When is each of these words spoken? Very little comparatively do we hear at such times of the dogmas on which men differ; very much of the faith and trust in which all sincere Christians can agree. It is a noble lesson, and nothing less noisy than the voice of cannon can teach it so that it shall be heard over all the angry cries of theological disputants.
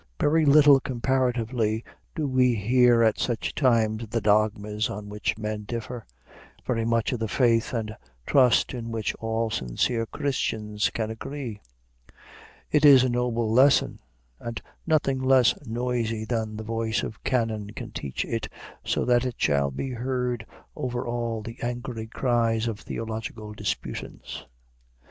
Very 0.19 0.45
little 0.45 0.79
comparatively 0.79 1.83
do 2.15 2.27
we 2.27 2.55
hear 2.55 3.03
at 3.03 3.19
such 3.19 3.53
times 3.53 4.01
of 4.01 4.09
the 4.09 4.19
dogmas 4.19 4.89
on 4.89 5.09
which 5.09 5.37
men 5.37 5.61
differ; 5.61 6.07
very 6.65 6.85
much 6.85 7.11
of 7.13 7.19
the 7.19 7.27
faith 7.27 7.71
and 7.71 7.95
trust 8.25 8.73
in 8.73 8.89
which 8.89 9.13
all 9.19 9.51
sincere 9.51 10.07
Christians 10.07 10.89
can 10.89 11.11
agree. 11.11 11.61
It 12.71 12.83
is 12.83 13.03
a 13.03 13.09
noble 13.09 13.51
lesson, 13.53 13.99
and 14.39 14.59
nothing 14.87 15.21
less 15.21 15.53
noisy 15.67 16.25
than 16.25 16.57
the 16.57 16.63
voice 16.63 17.03
of 17.03 17.23
cannon 17.23 17.69
can 17.69 17.91
teach 17.91 18.25
it 18.25 18.49
so 18.83 19.05
that 19.05 19.23
it 19.23 19.35
shall 19.37 19.69
be 19.69 19.91
heard 19.91 20.47
over 20.75 21.05
all 21.05 21.43
the 21.43 21.59
angry 21.61 22.07
cries 22.07 22.67
of 22.67 22.79
theological 22.79 23.53
disputants. 23.53 24.47